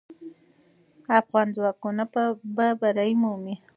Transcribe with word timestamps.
افغان 1.19 1.47
ځواکونه 1.57 2.03
به 2.55 2.65
بری 2.81 3.11
مومي. 3.21 3.55